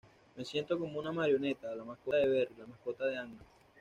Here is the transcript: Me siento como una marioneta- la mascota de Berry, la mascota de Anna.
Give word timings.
Me 0.35 0.43
siento 0.43 0.79
como 0.79 0.97
una 0.97 1.11
marioneta- 1.11 1.75
la 1.75 1.83
mascota 1.83 2.17
de 2.17 2.27
Berry, 2.27 2.55
la 2.57 2.65
mascota 2.65 3.05
de 3.05 3.17
Anna. 3.19 3.41